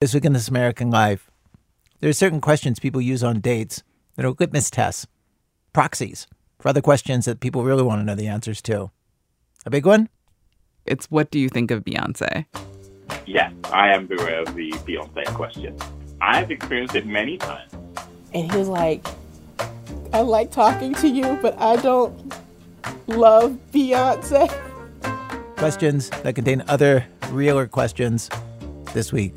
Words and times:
This 0.00 0.14
week 0.14 0.24
in 0.24 0.32
This 0.32 0.48
American 0.48 0.90
Life, 0.90 1.30
there 2.00 2.08
are 2.08 2.14
certain 2.14 2.40
questions 2.40 2.80
people 2.80 3.02
use 3.02 3.22
on 3.22 3.40
dates 3.40 3.82
that 4.16 4.24
are 4.24 4.30
litmus 4.30 4.70
tests, 4.70 5.06
proxies 5.74 6.26
for 6.58 6.70
other 6.70 6.80
questions 6.80 7.26
that 7.26 7.40
people 7.40 7.64
really 7.64 7.82
want 7.82 8.00
to 8.00 8.04
know 8.06 8.14
the 8.14 8.26
answers 8.26 8.62
to. 8.62 8.90
A 9.66 9.68
big 9.68 9.84
one? 9.84 10.08
It's 10.86 11.10
what 11.10 11.30
do 11.30 11.38
you 11.38 11.50
think 11.50 11.70
of 11.70 11.84
Beyonce? 11.84 12.46
Yes, 13.26 13.52
I 13.64 13.90
am 13.90 14.10
aware 14.10 14.40
of 14.40 14.54
the 14.54 14.70
Beyonce 14.70 15.26
question. 15.34 15.76
I've 16.22 16.50
experienced 16.50 16.94
it 16.94 17.04
many 17.04 17.36
times. 17.36 17.70
And 18.32 18.50
he 18.50 18.56
was 18.56 18.68
like, 18.68 19.06
I 20.14 20.22
like 20.22 20.50
talking 20.50 20.94
to 20.94 21.08
you, 21.08 21.38
but 21.42 21.60
I 21.60 21.76
don't 21.76 22.32
love 23.06 23.58
Beyonce. 23.70 24.48
Questions 25.58 26.08
that 26.08 26.34
contain 26.34 26.64
other 26.68 27.04
realer 27.32 27.66
questions 27.66 28.30
this 28.94 29.12
week 29.12 29.36